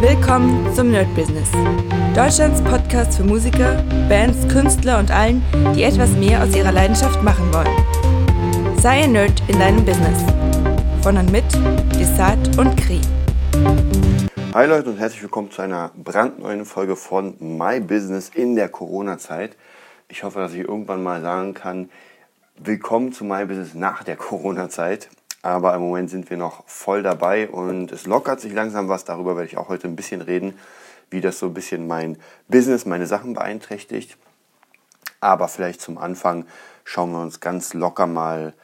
[0.00, 1.50] Willkommen zum Nerd Business.
[2.14, 5.42] Deutschlands Podcast für Musiker, Bands, Künstler und allen,
[5.74, 8.78] die etwas mehr aus ihrer Leidenschaft machen wollen.
[8.78, 10.22] Sei ein Nerd in deinem Business.
[11.02, 11.42] Von und mit
[11.98, 13.00] Desart und Kri.
[14.54, 19.56] Hi Leute und herzlich willkommen zu einer brandneuen Folge von My Business in der Corona-Zeit.
[20.06, 21.90] Ich hoffe, dass ich irgendwann mal sagen kann,
[22.56, 25.08] willkommen zu My Business nach der Corona-Zeit.
[25.42, 29.04] Aber im Moment sind wir noch voll dabei und es lockert sich langsam was.
[29.04, 30.58] Darüber werde ich auch heute ein bisschen reden,
[31.10, 32.18] wie das so ein bisschen mein
[32.48, 34.16] Business, meine Sachen beeinträchtigt.
[35.20, 36.44] Aber vielleicht zum Anfang
[36.84, 38.54] schauen wir uns ganz locker mal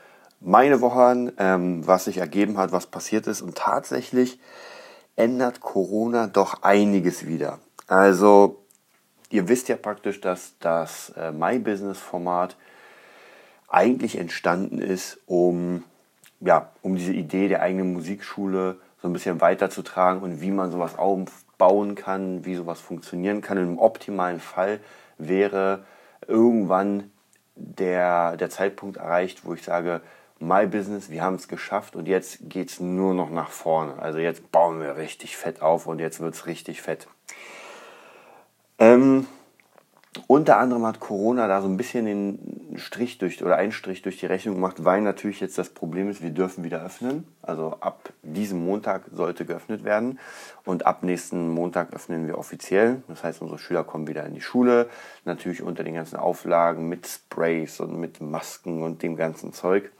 [0.40, 3.40] meine Woche an, ähm, was sich ergeben hat, was passiert ist.
[3.40, 4.38] Und tatsächlich
[5.16, 7.60] ändert Corona doch einiges wieder.
[7.86, 8.64] Also,
[9.30, 12.56] ihr wisst ja praktisch, dass das äh, My Business Format
[13.68, 15.84] eigentlich entstanden ist, um
[16.44, 20.98] ja, um diese Idee der eigenen Musikschule so ein bisschen weiterzutragen und wie man sowas
[20.98, 23.58] aufbauen kann, wie sowas funktionieren kann.
[23.58, 24.80] Und Im optimalen Fall
[25.18, 25.84] wäre
[26.26, 27.10] irgendwann
[27.54, 30.00] der, der Zeitpunkt erreicht, wo ich sage,
[30.40, 33.98] My Business, wir haben es geschafft und jetzt geht es nur noch nach vorne.
[34.00, 37.06] Also jetzt bauen wir richtig fett auf und jetzt wird es richtig fett.
[38.78, 39.26] Ähm,
[40.26, 44.18] unter anderem hat Corona da so ein bisschen den Strich durch oder einen Strich durch
[44.18, 47.26] die Rechnung gemacht, weil natürlich jetzt das Problem ist, wir dürfen wieder öffnen.
[47.42, 50.18] Also ab diesem Montag sollte geöffnet werden
[50.64, 53.02] und ab nächsten Montag öffnen wir offiziell.
[53.08, 54.88] Das heißt, unsere Schüler kommen wieder in die Schule,
[55.24, 59.90] natürlich unter den ganzen Auflagen mit Sprays und mit Masken und dem ganzen Zeug.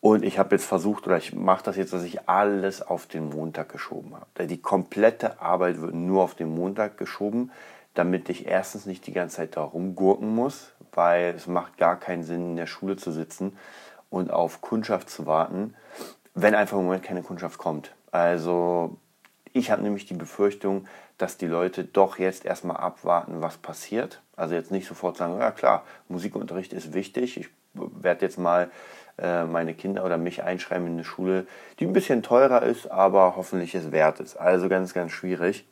[0.00, 3.30] Und ich habe jetzt versucht, oder ich mache das jetzt, dass ich alles auf den
[3.30, 4.46] Montag geschoben habe.
[4.46, 7.50] Die komplette Arbeit wird nur auf den Montag geschoben
[7.94, 12.24] damit ich erstens nicht die ganze Zeit da rumgurken muss, weil es macht gar keinen
[12.24, 13.56] Sinn, in der Schule zu sitzen
[14.10, 15.74] und auf Kundschaft zu warten,
[16.34, 17.94] wenn einfach im Moment keine Kundschaft kommt.
[18.10, 18.96] Also
[19.52, 20.86] ich habe nämlich die Befürchtung,
[21.18, 24.20] dass die Leute doch jetzt erstmal abwarten, was passiert.
[24.36, 28.70] Also jetzt nicht sofort sagen, ja klar, Musikunterricht ist wichtig, ich werde jetzt mal
[29.18, 31.46] äh, meine Kinder oder mich einschreiben in eine Schule,
[31.78, 34.36] die ein bisschen teurer ist, aber hoffentlich es wert ist.
[34.36, 35.66] Also ganz, ganz schwierig.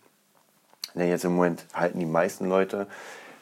[0.94, 2.86] Denn jetzt im Moment halten die meisten Leute,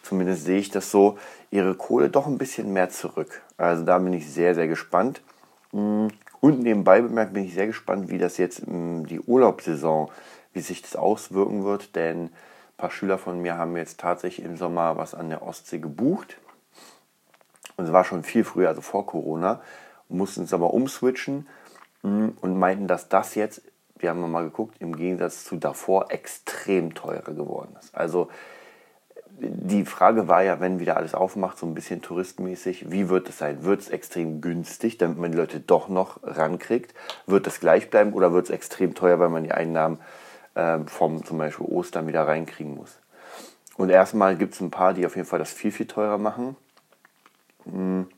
[0.03, 1.19] zumindest sehe ich das so,
[1.50, 3.43] ihre Kohle doch ein bisschen mehr zurück.
[3.56, 5.22] Also da bin ich sehr, sehr gespannt.
[5.72, 6.09] Mm,
[6.41, 10.11] und nebenbei bemerkt bin ich sehr gespannt, wie das jetzt die Urlaubssaison,
[10.53, 12.31] wie sich das auswirken wird, denn ein
[12.77, 16.38] paar Schüler von mir haben jetzt tatsächlich im Sommer was an der Ostsee gebucht.
[17.77, 19.61] Und es war schon viel früher, also vor Corona,
[20.09, 21.47] mussten es aber umswitchen
[22.03, 23.62] mm, und meinten, dass das jetzt
[24.03, 27.94] wir haben mal geguckt, im Gegensatz zu davor extrem teurer geworden ist.
[27.94, 28.28] Also
[29.43, 33.38] die Frage war ja, wenn wieder alles aufmacht, so ein bisschen touristmäßig, wie wird es
[33.38, 33.65] sein?
[33.65, 36.94] Wird es extrem günstig, damit man die Leute doch noch rankriegt?
[37.27, 39.99] Wird es gleich bleiben oder wird es extrem teuer, weil man die Einnahmen
[40.55, 42.99] äh, vom zum Beispiel Ostern wieder reinkriegen muss?
[43.77, 46.56] Und erstmal gibt es ein paar, die auf jeden Fall das viel, viel teurer machen.
[47.65, 48.09] Hm.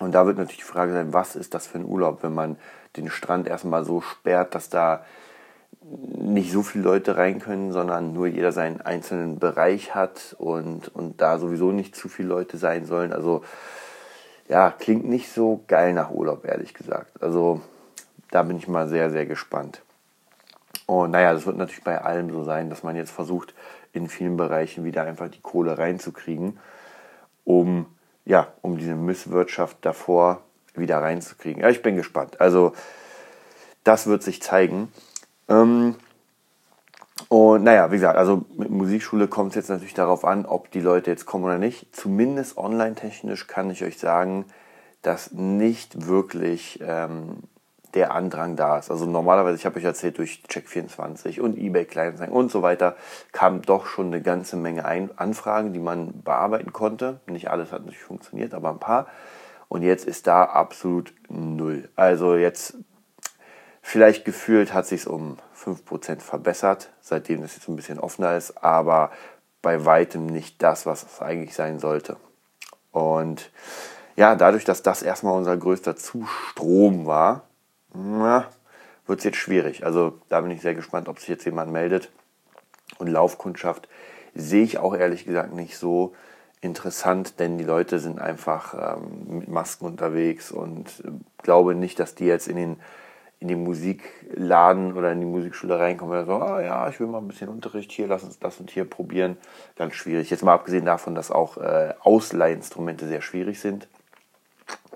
[0.00, 2.56] Und da wird natürlich die Frage sein, was ist das für ein Urlaub, wenn man
[2.96, 5.04] den Strand erstmal so sperrt, dass da
[5.82, 11.20] nicht so viele Leute rein können, sondern nur jeder seinen einzelnen Bereich hat und, und
[11.20, 13.12] da sowieso nicht zu viele Leute sein sollen.
[13.12, 13.42] Also
[14.48, 17.22] ja, klingt nicht so geil nach Urlaub, ehrlich gesagt.
[17.22, 17.60] Also
[18.30, 19.82] da bin ich mal sehr, sehr gespannt.
[20.86, 23.54] Und naja, das wird natürlich bei allem so sein, dass man jetzt versucht,
[23.92, 26.58] in vielen Bereichen wieder einfach die Kohle reinzukriegen,
[27.44, 27.86] um,
[28.24, 30.42] ja, um diese Misswirtschaft davor
[30.78, 31.62] wieder reinzukriegen.
[31.62, 32.40] Ja, ich bin gespannt.
[32.40, 32.72] Also
[33.84, 34.92] das wird sich zeigen.
[35.48, 35.96] Ähm,
[37.28, 40.80] und naja, wie gesagt, also mit Musikschule kommt es jetzt natürlich darauf an, ob die
[40.80, 41.94] Leute jetzt kommen oder nicht.
[41.94, 44.46] Zumindest online-technisch kann ich euch sagen,
[45.02, 47.42] dass nicht wirklich ähm,
[47.94, 48.90] der Andrang da ist.
[48.90, 52.96] Also normalerweise, ich habe euch erzählt, durch Check24 und eBay Kleinanzeigen und so weiter
[53.32, 57.20] kam doch schon eine ganze Menge Ein Anfragen, die man bearbeiten konnte.
[57.26, 59.06] Nicht alles hat natürlich funktioniert, aber ein paar.
[59.68, 61.88] Und jetzt ist da absolut null.
[61.94, 62.76] Also jetzt
[63.82, 68.62] vielleicht gefühlt hat sich es um 5% verbessert, seitdem es jetzt ein bisschen offener ist,
[68.62, 69.10] aber
[69.60, 72.16] bei weitem nicht das, was es eigentlich sein sollte.
[72.92, 73.50] Und
[74.16, 77.44] ja, dadurch, dass das erstmal unser größter Zustrom war,
[77.92, 79.84] wird es jetzt schwierig.
[79.84, 82.10] Also da bin ich sehr gespannt, ob sich jetzt jemand meldet.
[82.98, 83.88] Und Laufkundschaft
[84.34, 86.14] sehe ich auch ehrlich gesagt nicht so
[86.60, 91.10] interessant, denn die Leute sind einfach ähm, mit Masken unterwegs und äh,
[91.42, 92.76] glaube nicht, dass die jetzt in den,
[93.40, 97.18] in den Musikladen oder in die Musikschule reinkommen und sagen, ah ja, ich will mal
[97.18, 99.36] ein bisschen Unterricht hier, lass uns das und hier probieren.
[99.76, 100.30] Ganz schwierig.
[100.30, 103.88] Jetzt mal abgesehen davon, dass auch äh, Ausleihinstrumente sehr schwierig sind.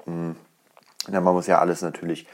[0.05, 0.37] Hm.
[1.11, 2.27] Ja, man muss ja alles natürlich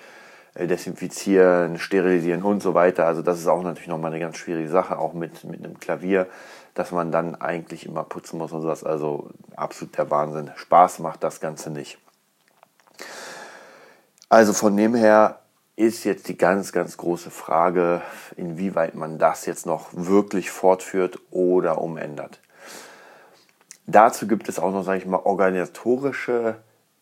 [0.55, 3.07] äh, desinfizieren, sterilisieren und so weiter.
[3.07, 6.27] Also das ist auch natürlich nochmal eine ganz schwierige Sache, auch mit, mit einem Klavier,
[6.79, 8.85] dass man dann eigentlich immer putzen muss und sowas.
[8.85, 10.53] Also absolut der Wahnsinn.
[10.55, 11.99] Spaß macht das Ganze nicht.
[14.29, 15.41] Also von dem her
[15.75, 18.01] ist jetzt die ganz, ganz große Frage,
[18.37, 22.39] inwieweit man das jetzt noch wirklich fortführt oder umändert.
[23.89, 26.59] Dazu gibt es auch noch, sage ich mal, organisatorische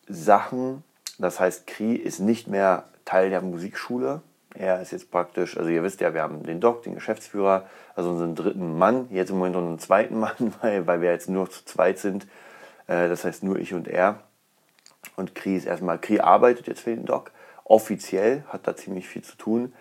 [0.07, 0.83] Sachen.
[1.19, 4.21] Das heißt, Kri ist nicht mehr Teil der Musikschule.
[4.57, 7.65] Er ist jetzt praktisch, also ihr wisst ja, wir haben den Doc, den Geschäftsführer,
[7.95, 11.29] also unseren dritten Mann, jetzt im Moment noch einen zweiten Mann, weil, weil wir jetzt
[11.29, 12.27] nur zu zweit sind.
[12.87, 14.19] Äh, das heißt nur ich und er.
[15.15, 17.31] Und Kri ist erstmal, Kri arbeitet jetzt für den Doc.
[17.63, 19.73] Offiziell hat da ziemlich viel zu tun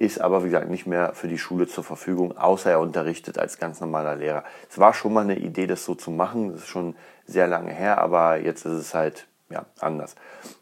[0.00, 3.58] ist aber, wie gesagt, nicht mehr für die Schule zur Verfügung, außer er unterrichtet als
[3.58, 4.44] ganz normaler Lehrer.
[4.70, 7.70] Es war schon mal eine Idee, das so zu machen, das ist schon sehr lange
[7.70, 10.14] her, aber jetzt ist es halt ja, anders.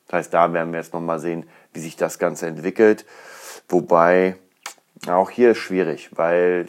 [0.06, 3.04] Das heißt, da werden wir jetzt nochmal sehen, wie sich das Ganze entwickelt.
[3.68, 4.36] Wobei,
[5.06, 6.66] auch hier ist schwierig, weil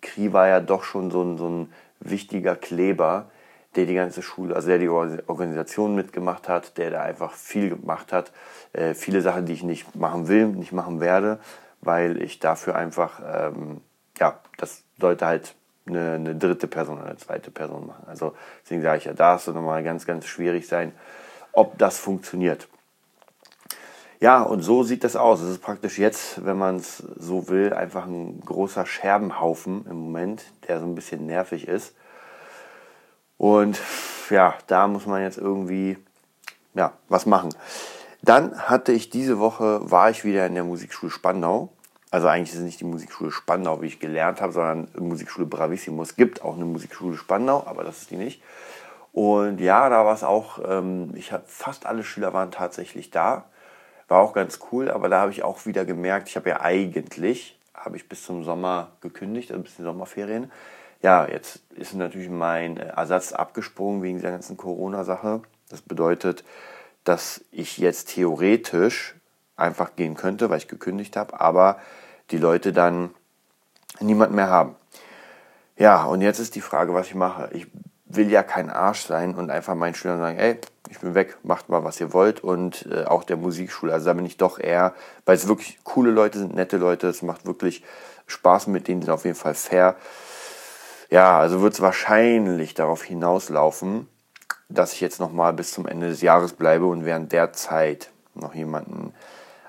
[0.00, 3.30] Kri war ja doch schon so ein, so ein wichtiger Kleber,
[3.76, 8.12] der die ganze Schule, also der die Organisation mitgemacht hat, der da einfach viel gemacht
[8.12, 8.32] hat.
[8.72, 11.38] Äh, viele Sachen, die ich nicht machen will, nicht machen werde
[11.80, 13.80] weil ich dafür einfach, ähm,
[14.18, 15.54] ja, das sollte halt
[15.86, 18.04] eine, eine, dritte Person oder eine zweite Person machen.
[18.06, 20.92] Also deswegen sage ich ja, da ist es nochmal ganz, ganz schwierig sein,
[21.52, 22.68] ob das funktioniert.
[24.20, 25.40] Ja, und so sieht das aus.
[25.40, 30.44] Es ist praktisch jetzt, wenn man es so will, einfach ein großer Scherbenhaufen im Moment,
[30.68, 31.94] der so ein bisschen nervig ist.
[33.38, 33.80] Und
[34.28, 35.96] ja, da muss man jetzt irgendwie
[36.74, 37.54] ja, was machen.
[38.22, 41.70] Dann hatte ich diese Woche, war ich wieder in der Musikschule Spandau.
[42.10, 46.10] Also eigentlich ist es nicht die Musikschule Spandau, wie ich gelernt habe, sondern Musikschule Bravissimus.
[46.10, 48.42] Es gibt auch eine Musikschule Spandau, aber das ist die nicht.
[49.12, 53.44] Und ja, da war es auch, ähm, ich habe fast alle Schüler waren tatsächlich da.
[54.08, 57.58] War auch ganz cool, aber da habe ich auch wieder gemerkt, ich habe ja eigentlich,
[57.74, 60.50] habe ich bis zum Sommer gekündigt, also bis in die Sommerferien.
[61.02, 65.42] Ja, jetzt ist natürlich mein Ersatz abgesprungen wegen dieser ganzen Corona-Sache.
[65.70, 66.44] Das bedeutet,
[67.04, 69.14] dass ich jetzt theoretisch
[69.56, 71.78] einfach gehen könnte, weil ich gekündigt habe, aber
[72.30, 73.10] die Leute dann
[74.00, 74.76] niemand mehr haben.
[75.76, 77.48] Ja, und jetzt ist die Frage, was ich mache.
[77.52, 77.66] Ich
[78.12, 80.58] will ja kein Arsch sein und einfach meinen Schülern sagen, ey,
[80.88, 82.40] ich bin weg, macht mal, was ihr wollt.
[82.40, 86.10] Und äh, auch der Musikschule, also da bin ich doch eher, weil es wirklich coole
[86.10, 87.84] Leute sind, nette Leute, es macht wirklich
[88.26, 89.96] Spaß mit denen, sind auf jeden Fall fair.
[91.08, 94.08] Ja, also wird es wahrscheinlich darauf hinauslaufen,
[94.68, 98.10] dass ich jetzt noch mal bis zum Ende des Jahres bleibe und während der Zeit
[98.34, 99.14] noch jemanden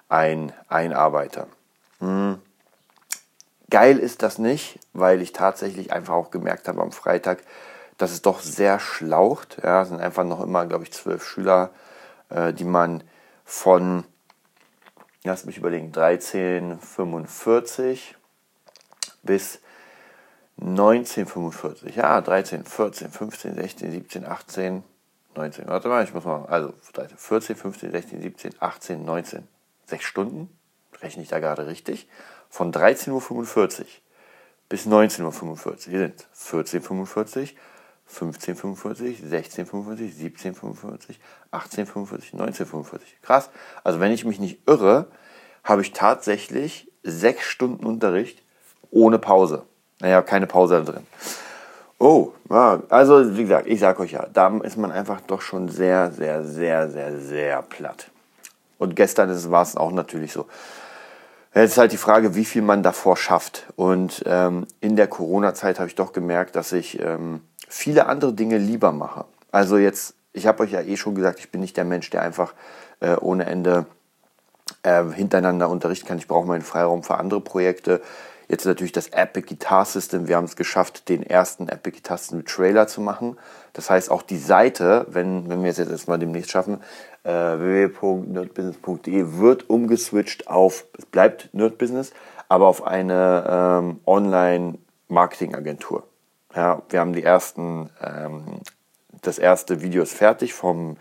[0.09, 1.47] ein, einarbeite.
[1.99, 2.39] Hm.
[3.69, 7.43] Geil ist das nicht, weil ich tatsächlich einfach auch gemerkt habe am Freitag,
[8.01, 9.59] dass es doch sehr schlaucht.
[9.63, 11.69] Ja, es sind einfach noch immer, glaube ich, zwölf Schüler,
[12.29, 13.03] äh, die man
[13.45, 14.05] von,
[15.23, 18.15] lass mich überlegen, 1345
[19.21, 19.59] bis
[20.59, 21.95] 1945.
[21.95, 24.83] Ja, 13, 14, 15, 16, 17, 18,
[25.35, 25.67] 19.
[25.67, 26.47] Warte mal, ich muss mal.
[26.47, 26.73] Also
[27.17, 29.47] 14, 15, 16, 17, 18, 19.
[29.85, 30.49] Sechs Stunden,
[31.01, 32.09] rechne ich da gerade richtig.
[32.49, 33.21] Von 13.45 Uhr
[34.69, 35.75] bis 19.45 Uhr.
[35.85, 37.53] Hier sind 14.45
[38.11, 40.13] 15.45, 16.45,
[40.43, 41.15] 17.45,
[41.51, 42.99] 18.45, 19.45.
[43.21, 43.49] Krass.
[43.83, 45.07] Also wenn ich mich nicht irre,
[45.63, 48.43] habe ich tatsächlich sechs Stunden Unterricht
[48.89, 49.63] ohne Pause.
[49.99, 51.05] Naja, keine Pause drin.
[51.99, 55.69] Oh, ja, also wie gesagt, ich sage euch ja, da ist man einfach doch schon
[55.69, 58.09] sehr, sehr, sehr, sehr, sehr platt.
[58.79, 60.47] Und gestern war es auch natürlich so.
[61.53, 63.67] Jetzt ist halt die Frage, wie viel man davor schafft.
[63.75, 67.41] Und ähm, in der Corona-Zeit habe ich doch gemerkt, dass ich ähm,
[67.71, 69.25] viele andere Dinge lieber mache.
[69.51, 72.21] Also jetzt, ich habe euch ja eh schon gesagt, ich bin nicht der Mensch, der
[72.21, 72.53] einfach
[72.99, 73.85] äh, ohne Ende
[74.83, 76.17] äh, hintereinander unterrichten kann.
[76.17, 78.01] Ich brauche meinen Freiraum für andere Projekte.
[78.47, 80.27] Jetzt natürlich das Epic Guitar System.
[80.27, 83.37] Wir haben es geschafft, den ersten Epic Guitar System Trailer zu machen.
[83.73, 86.81] Das heißt, auch die Seite, wenn, wenn wir es jetzt erstmal demnächst schaffen,
[87.23, 92.11] äh, www.nerdbusiness.de wird umgeswitcht auf, es bleibt Nerdbusiness,
[92.49, 96.03] aber auf eine ähm, Online-Marketing-Agentur.
[96.55, 98.59] Ja, wir haben die ersten, ähm,
[99.21, 100.97] das erste Video ist fertig vom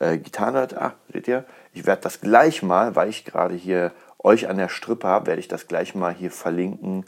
[0.00, 0.76] äh, Gitarrenerd.
[0.76, 1.44] Ah, seht ihr?
[1.72, 5.40] Ich werde das gleich mal, weil ich gerade hier euch an der Strippe habe, werde
[5.40, 7.04] ich das gleich mal hier verlinken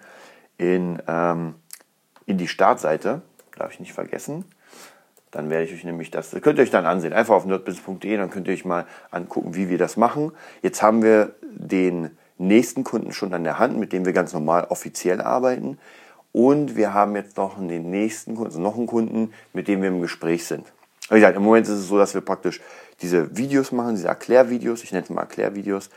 [0.57, 1.57] in, ähm,
[2.27, 3.23] in die Startseite.
[3.57, 4.45] Darf ich nicht vergessen.
[5.33, 7.13] Dann werde ich euch nämlich das, das könnt ihr euch dann ansehen.
[7.13, 10.33] Einfach auf nerdbusiness.de, dann könnt ihr euch mal angucken, wie wir das machen.
[10.63, 14.67] Jetzt haben wir den nächsten Kunden schon an der Hand, mit dem wir ganz normal
[14.71, 15.79] offiziell arbeiten.
[16.33, 19.89] Und wir haben jetzt noch den nächsten Kunden, also noch einen Kunden, mit dem wir
[19.89, 20.67] im Gespräch sind.
[21.09, 22.61] Wie gesagt, im Moment ist es so, dass wir praktisch
[23.03, 25.91] diese Videos machen, diese Erklärvideos, ich nenne es mal Erklärvideos,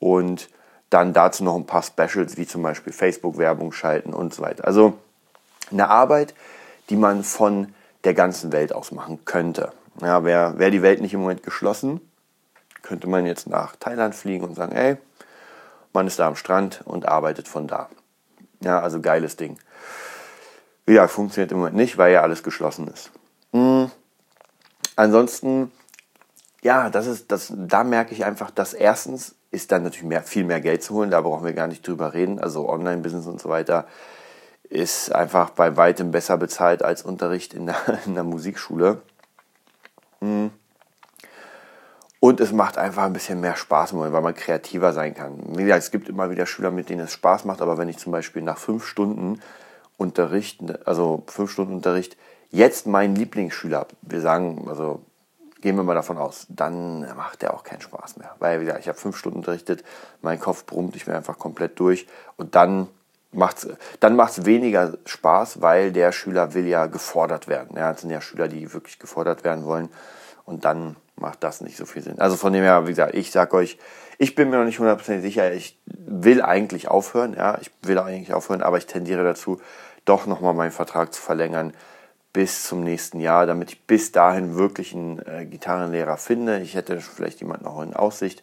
[0.00, 0.48] und
[0.90, 4.66] dann dazu noch ein paar Specials, wie zum Beispiel Facebook-Werbung schalten und so weiter.
[4.66, 4.94] Also
[5.70, 6.34] eine Arbeit,
[6.90, 7.74] die man von
[8.04, 9.72] der ganzen Welt aus machen könnte.
[10.00, 12.00] Ja, Wäre wär die Welt nicht im Moment geschlossen,
[12.82, 14.96] könnte man jetzt nach Thailand fliegen und sagen, ey,
[15.92, 17.88] man ist da am Strand und arbeitet von da.
[18.60, 19.58] Ja, also geiles Ding.
[20.88, 23.10] Ja, funktioniert im Moment nicht, weil ja alles geschlossen ist.
[23.52, 23.90] Mhm.
[24.94, 25.72] Ansonsten,
[26.62, 30.44] ja, das ist, das, da merke ich einfach, dass erstens ist dann natürlich mehr, viel
[30.44, 32.38] mehr Geld zu holen, da brauchen wir gar nicht drüber reden.
[32.38, 33.86] Also Online-Business und so weiter
[34.68, 39.02] ist einfach bei weitem besser bezahlt als Unterricht in der, in der Musikschule.
[40.20, 40.50] Mhm.
[42.18, 45.38] Und es macht einfach ein bisschen mehr Spaß, weil man kreativer sein kann.
[45.56, 47.98] Wie gesagt, es gibt immer wieder Schüler, mit denen es Spaß macht, aber wenn ich
[47.98, 49.40] zum Beispiel nach fünf Stunden
[49.98, 52.16] Unterricht, also fünf Stunden Unterricht,
[52.50, 55.02] jetzt meinen Lieblingsschüler, wir sagen, also
[55.60, 58.34] gehen wir mal davon aus, dann macht der auch keinen Spaß mehr.
[58.38, 59.84] Weil, wie gesagt, ich habe fünf Stunden unterrichtet,
[60.22, 62.06] mein Kopf brummt, ich bin einfach komplett durch
[62.36, 62.88] und dann
[63.32, 63.68] macht es
[64.00, 67.76] dann macht's weniger Spaß, weil der Schüler will ja gefordert werden.
[67.76, 69.88] Ja, das sind ja Schüler, die wirklich gefordert werden wollen
[70.44, 72.18] und dann macht das nicht so viel Sinn.
[72.18, 73.78] Also von dem her, wie gesagt, ich sag euch,
[74.18, 78.32] ich bin mir noch nicht hundertprozentig sicher, ich will eigentlich aufhören, ja, ich will eigentlich
[78.32, 79.60] aufhören, aber ich tendiere dazu,
[80.04, 81.72] doch nochmal meinen Vertrag zu verlängern
[82.32, 86.60] bis zum nächsten Jahr, damit ich bis dahin wirklich einen äh, Gitarrenlehrer finde.
[86.60, 88.42] Ich hätte vielleicht jemanden noch in Aussicht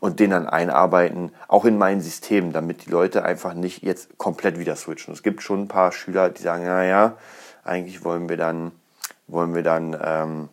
[0.00, 4.58] und den dann einarbeiten, auch in mein System, damit die Leute einfach nicht jetzt komplett
[4.58, 5.14] wieder switchen.
[5.14, 7.16] Es gibt schon ein paar Schüler, die sagen, naja,
[7.62, 8.72] eigentlich wollen wir dann,
[9.28, 10.48] wollen wir dann ähm,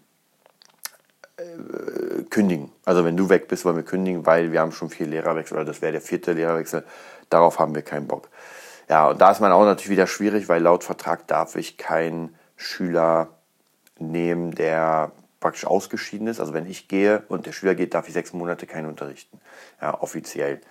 [2.30, 2.72] kündigen.
[2.86, 5.66] Also wenn du weg bist, wollen wir kündigen, weil wir haben schon vier Lehrerwechsel oder
[5.66, 6.84] das wäre der vierte Lehrerwechsel.
[7.30, 8.30] Darauf haben wir keinen Bock.
[8.90, 12.36] Ja, und da ist man auch natürlich wieder schwierig, weil laut Vertrag darf ich keinen
[12.56, 13.28] Schüler
[14.00, 16.40] nehmen, der praktisch ausgeschieden ist.
[16.40, 19.40] Also wenn ich gehe und der Schüler geht, darf ich sechs Monate keinen unterrichten.
[19.82, 20.62] Ja, offiziell.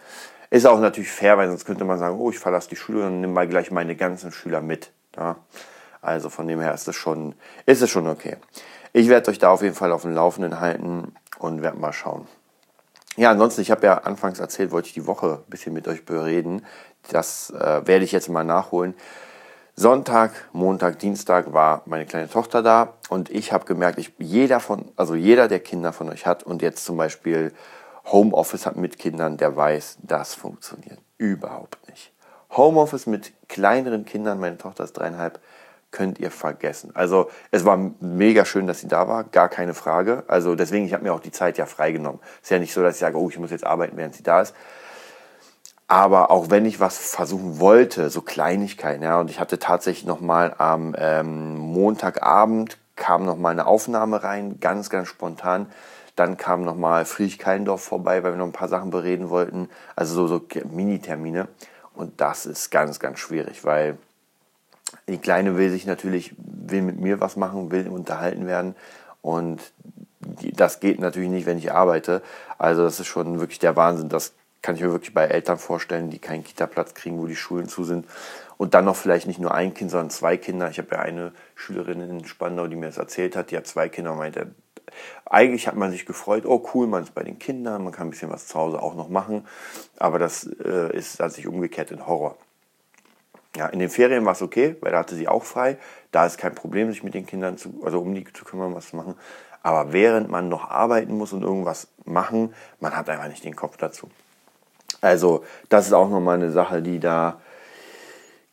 [0.50, 3.20] Ist auch natürlich fair, weil sonst könnte man sagen, oh, ich verlasse die Schule und
[3.20, 4.90] nehme mal gleich meine ganzen Schüler mit.
[5.16, 5.37] Ja,
[6.00, 7.35] also von dem her ist es schon,
[7.66, 8.37] ist es schon okay.
[8.96, 12.26] Ich werde euch da auf jeden Fall auf dem Laufenden halten und werde mal schauen.
[13.16, 16.06] Ja, ansonsten, ich habe ja anfangs erzählt, wollte ich die Woche ein bisschen mit euch
[16.06, 16.64] bereden.
[17.10, 18.94] Das äh, werde ich jetzt mal nachholen.
[19.74, 24.90] Sonntag, Montag, Dienstag war meine kleine Tochter da und ich habe gemerkt, ich, jeder von,
[24.96, 27.52] also jeder, der Kinder von euch hat und jetzt zum Beispiel
[28.06, 32.14] Homeoffice hat mit Kindern, der weiß, das funktioniert überhaupt nicht.
[32.50, 35.38] Homeoffice mit kleineren Kindern, meine Tochter ist dreieinhalb,
[35.96, 36.90] könnt ihr vergessen.
[36.92, 40.24] Also es war mega schön, dass sie da war, gar keine Frage.
[40.28, 42.20] Also deswegen, ich habe mir auch die Zeit ja freigenommen.
[42.42, 44.42] Ist ja nicht so, dass ich sage, oh, ich muss jetzt arbeiten, während sie da
[44.42, 44.54] ist.
[45.88, 50.54] Aber auch wenn ich was versuchen wollte, so Kleinigkeiten, ja, und ich hatte tatsächlich nochmal
[50.58, 55.66] am ähm, Montagabend kam nochmal eine Aufnahme rein, ganz, ganz spontan.
[56.14, 59.70] Dann kam nochmal Friedrich Keindorf vorbei, weil wir noch ein paar Sachen bereden wollten.
[59.94, 61.48] Also so, so Mini-Termine.
[61.94, 63.96] Und das ist ganz, ganz schwierig, weil
[65.09, 68.75] die Kleine will sich natürlich, will mit mir was machen, will unterhalten werden.
[69.23, 69.61] Und
[70.21, 72.23] das geht natürlich nicht, wenn ich arbeite.
[72.59, 74.09] Also das ist schon wirklich der Wahnsinn.
[74.09, 77.69] Das kann ich mir wirklich bei Eltern vorstellen, die keinen Kita-Platz kriegen, wo die Schulen
[77.69, 78.07] zu sind.
[78.57, 80.71] Und dann noch vielleicht nicht nur ein Kind, sondern zwei Kinder.
[80.71, 83.88] Ich habe ja eine Schülerin in Spandau, die mir das erzählt hat, die hat zwei
[83.88, 84.50] Kinder und meinte,
[85.25, 88.11] eigentlich hat man sich gefreut, oh cool, man ist bei den Kindern, man kann ein
[88.11, 89.47] bisschen was zu Hause auch noch machen.
[89.99, 92.37] Aber das äh, ist hat sich umgekehrt in Horror.
[93.56, 95.78] Ja, in den Ferien war es okay, weil da hatte sie auch frei.
[96.12, 98.90] Da ist kein Problem, sich mit den Kindern zu, also um die zu kümmern, was
[98.90, 99.14] zu machen.
[99.62, 103.78] Aber während man noch arbeiten muss und irgendwas machen, man hat einfach nicht den Kopf
[103.78, 104.10] dazu.
[105.00, 107.40] Also das ist auch nochmal eine Sache, die da,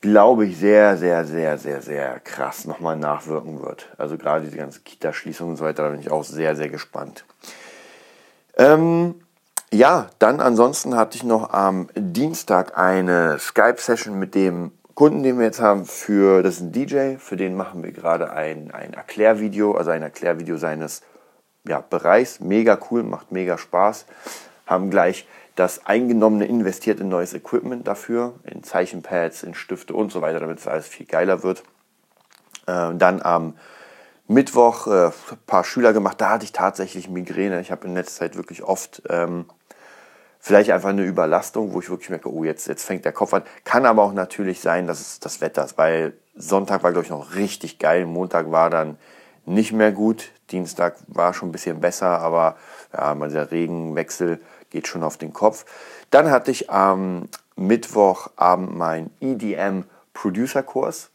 [0.01, 3.89] glaube ich, sehr, sehr, sehr, sehr, sehr krass nochmal nachwirken wird.
[3.97, 7.25] Also gerade diese ganze Kita-Schließung und so weiter, da bin ich auch sehr, sehr gespannt.
[8.57, 9.15] Ähm,
[9.71, 15.45] ja, dann ansonsten hatte ich noch am Dienstag eine Skype-Session mit dem Kunden, den wir
[15.45, 19.73] jetzt haben, für, das ist ein DJ, für den machen wir gerade ein, ein Erklärvideo,
[19.73, 21.01] also ein Erklärvideo seines
[21.67, 22.39] ja, Bereichs.
[22.39, 24.05] Mega cool, macht mega Spaß.
[24.67, 30.21] Haben gleich das Eingenommene investiert in neues Equipment dafür, in Zeichenpads, in Stifte und so
[30.21, 31.63] weiter, damit es alles viel geiler wird.
[32.67, 33.55] Äh, dann am
[34.27, 35.11] Mittwoch äh, ein
[35.47, 37.61] paar Schüler gemacht, da hatte ich tatsächlich Migräne.
[37.61, 39.45] Ich habe in letzter Zeit wirklich oft ähm,
[40.43, 43.43] vielleicht einfach eine Überlastung, wo ich wirklich merke, oh, jetzt, jetzt fängt der Kopf an.
[43.63, 47.11] Kann aber auch natürlich sein, dass es das Wetter ist, weil Sonntag war, glaube ich,
[47.11, 48.05] noch richtig geil.
[48.05, 48.97] Montag war dann
[49.45, 50.31] nicht mehr gut.
[50.51, 52.57] Dienstag war schon ein bisschen besser, aber
[52.91, 55.63] ja, mal der Regenwechsel geht schon auf den Kopf.
[56.09, 61.09] Dann hatte ich am Mittwochabend meinen EDM Producer Kurs.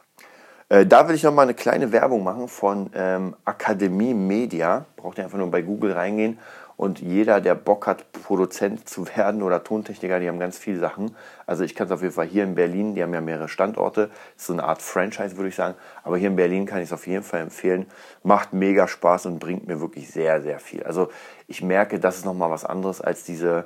[0.69, 4.85] Äh, da will ich noch mal eine kleine Werbung machen von ähm, Akademie Media.
[4.95, 6.39] Braucht ihr einfach nur bei Google reingehen
[6.79, 11.13] Und jeder, der Bock hat, Produzent zu werden oder Tontechniker, die haben ganz viele Sachen.
[11.45, 14.09] Also ich kann es auf jeden Fall hier in Berlin, die haben ja mehrere Standorte,
[14.37, 15.75] ist so eine Art Franchise, würde ich sagen.
[16.05, 17.85] Aber hier in Berlin kann ich es auf jeden Fall empfehlen.
[18.23, 20.83] Macht mega Spaß und bringt mir wirklich sehr, sehr viel.
[20.83, 21.09] Also
[21.47, 23.65] ich merke, das ist nochmal was anderes als diese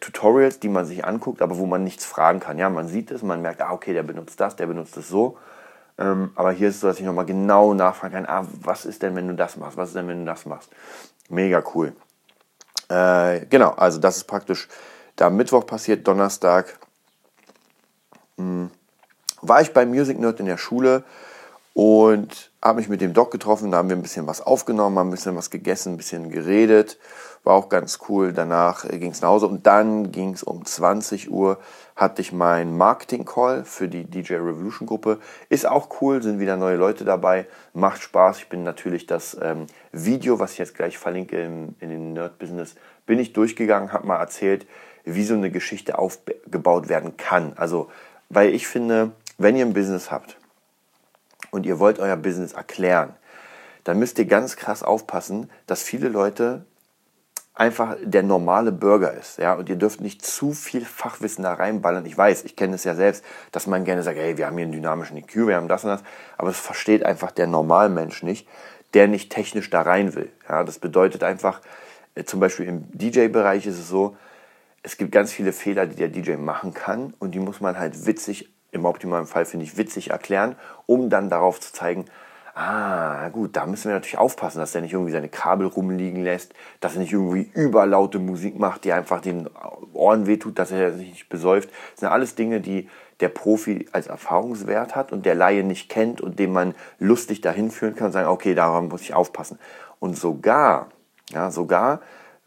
[0.00, 2.56] Tutorials, die man sich anguckt, aber wo man nichts fragen kann.
[2.56, 5.36] Ja, man sieht es, man merkt, ah, okay, der benutzt das, der benutzt es so.
[5.98, 9.02] Ähm, aber hier ist es so, dass ich nochmal genau nachfragen kann, ah, was ist
[9.02, 9.76] denn, wenn du das machst?
[9.76, 10.70] Was ist denn, wenn du das machst?
[11.28, 11.92] Mega cool.
[12.88, 14.68] Äh, genau, also das ist praktisch
[15.16, 16.78] da Mittwoch passiert, Donnerstag.
[18.36, 18.70] Mh, hm,
[19.42, 21.04] war ich beim Music Nerd in der Schule
[21.78, 25.08] und habe mich mit dem Doc getroffen, da haben wir ein bisschen was aufgenommen, haben
[25.08, 26.98] ein bisschen was gegessen, ein bisschen geredet
[27.44, 28.32] war auch ganz cool.
[28.32, 31.58] Danach äh, ging es nach Hause und dann ging es um 20 Uhr,
[31.96, 35.18] hatte ich meinen Marketing-Call für die DJ Revolution Gruppe.
[35.48, 38.38] Ist auch cool, sind wieder neue Leute dabei, macht Spaß.
[38.38, 42.74] Ich bin natürlich das ähm, Video, was ich jetzt gleich verlinke im, in den Nerd-Business,
[43.06, 44.66] bin ich durchgegangen, habe mal erzählt,
[45.04, 47.54] wie so eine Geschichte aufgebaut werden kann.
[47.56, 47.88] Also,
[48.28, 50.37] weil ich finde, wenn ihr ein Business habt
[51.50, 53.14] und ihr wollt euer Business erklären,
[53.84, 56.64] dann müsst ihr ganz krass aufpassen, dass viele Leute
[57.54, 59.38] einfach der normale Bürger ist.
[59.38, 59.54] Ja?
[59.54, 62.06] Und ihr dürft nicht zu viel Fachwissen da reinballern.
[62.06, 64.64] Ich weiß, ich kenne es ja selbst, dass man gerne sagt, hey, wir haben hier
[64.64, 66.02] einen dynamischen EQ, wir haben das und das.
[66.36, 68.46] Aber es versteht einfach der Normalmensch nicht,
[68.94, 70.30] der nicht technisch da rein will.
[70.48, 70.62] Ja?
[70.62, 71.60] Das bedeutet einfach,
[72.14, 74.16] äh, zum Beispiel im DJ-Bereich ist es so,
[74.82, 78.06] es gibt ganz viele Fehler, die der DJ machen kann und die muss man halt
[78.06, 80.56] witzig, im optimalen Fall finde ich witzig erklären,
[80.86, 82.06] um dann darauf zu zeigen,
[82.60, 86.54] Ah, gut, da müssen wir natürlich aufpassen, dass er nicht irgendwie seine Kabel rumliegen lässt,
[86.80, 89.48] dass er nicht irgendwie überlaute Musik macht, die einfach den
[89.92, 91.70] Ohren wehtut, dass er sich nicht besäuft.
[91.92, 92.88] Das sind alles Dinge, die
[93.20, 97.70] der Profi als Erfahrungswert hat und der Laie nicht kennt und dem man lustig dahin
[97.70, 99.60] führen kann und sagen, okay, daran muss ich aufpassen.
[100.00, 100.88] Und sogar,
[101.30, 102.00] ja, sogar,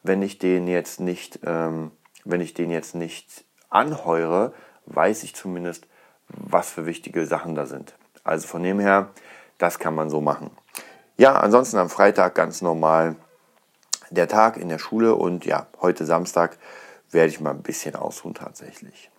[0.03, 1.91] wenn ich den jetzt nicht, ähm,
[2.25, 4.51] wenn ich den jetzt nicht anheure,
[4.87, 5.87] weiß ich zumindest,
[6.35, 7.93] was für wichtige Sachen da sind.
[8.23, 9.09] Also von dem her,
[9.57, 10.51] das kann man so machen.
[11.17, 13.15] Ja, ansonsten am Freitag ganz normal
[14.09, 16.57] der Tag in der Schule und ja, heute Samstag
[17.11, 19.09] werde ich mal ein bisschen ausruhen tatsächlich.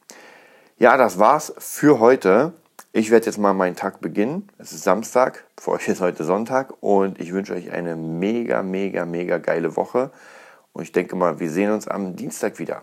[0.79, 2.53] Ja, das war's für heute.
[2.93, 4.49] Ich werde jetzt mal meinen Tag beginnen.
[4.59, 9.07] Es ist Samstag, für euch ist heute Sonntag und ich wünsche euch eine mega, mega,
[9.07, 10.11] mega geile Woche.
[10.73, 12.83] Und ich denke mal, wir sehen uns am Dienstag wieder.